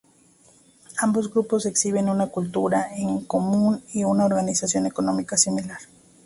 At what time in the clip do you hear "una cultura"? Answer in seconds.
2.09-2.87